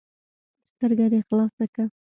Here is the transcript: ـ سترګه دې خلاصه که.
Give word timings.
ـ 0.35 0.69
سترګه 0.71 1.05
دې 1.11 1.19
خلاصه 1.27 1.65
که. 1.73 1.83